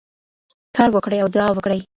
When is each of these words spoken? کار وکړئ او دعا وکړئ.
کار 0.75 0.89
وکړئ 0.93 1.19
او 1.21 1.29
دعا 1.33 1.47
وکړئ. 1.53 1.79